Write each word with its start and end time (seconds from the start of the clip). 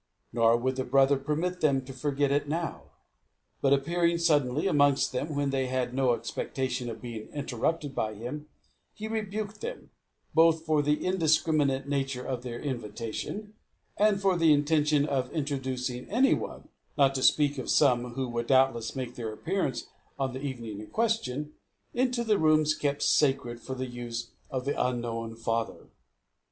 Nor 0.33 0.57
would 0.57 0.77
the 0.77 0.83
brother 0.83 1.15
permit 1.15 1.61
them 1.61 1.85
to 1.85 1.93
forget 1.93 2.31
it 2.31 2.49
now; 2.49 2.85
but, 3.61 3.71
appearing 3.71 4.17
suddenly 4.17 4.65
amongst 4.65 5.11
them, 5.11 5.35
when 5.35 5.51
they 5.51 5.67
had 5.67 5.93
no 5.93 6.15
expectation 6.15 6.89
of 6.89 7.03
being 7.03 7.27
interrupted 7.31 7.93
by 7.93 8.15
him, 8.15 8.47
he 8.95 9.07
rebuked 9.07 9.61
them, 9.61 9.91
both 10.33 10.65
for 10.65 10.81
the 10.81 11.05
indiscriminate 11.05 11.87
nature 11.87 12.25
of 12.25 12.41
their 12.41 12.59
invitation, 12.59 13.53
and 13.95 14.19
for 14.23 14.35
the 14.35 14.51
intention 14.51 15.05
of 15.05 15.31
introducing 15.33 16.09
any 16.09 16.33
one, 16.33 16.69
not 16.97 17.13
to 17.13 17.21
speak 17.21 17.59
of 17.59 17.69
some 17.69 18.13
who 18.15 18.27
would 18.27 18.47
doubtless 18.47 18.95
make 18.95 19.13
their 19.13 19.31
appearance 19.31 19.85
on 20.17 20.33
the 20.33 20.41
evening 20.41 20.79
in 20.79 20.87
question, 20.87 21.53
into 21.93 22.23
the 22.23 22.39
rooms 22.39 22.73
kept 22.73 23.03
sacred 23.03 23.59
for 23.59 23.75
the 23.75 23.85
use 23.85 24.31
of 24.49 24.65
the 24.65 24.75
unknown 24.87 25.35
father. 25.35 25.89